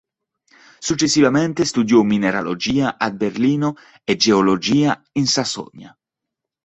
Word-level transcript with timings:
Successivamente 0.79 1.63
studiò 1.63 2.01
mineralogia 2.01 2.97
a 2.97 3.11
Berlino, 3.11 3.75
e 4.03 4.15
geologia 4.15 4.99
in 5.11 5.27
Sassonia. 5.27 5.95